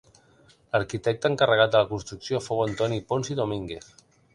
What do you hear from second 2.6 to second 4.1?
Antoni Pons i Domínguez.